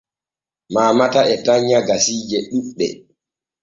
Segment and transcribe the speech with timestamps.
[0.73, 2.87] Maamata e tanna gasiije ɗuuɗɗe.